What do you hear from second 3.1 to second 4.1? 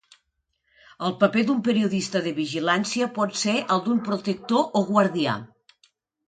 pot ser el d'un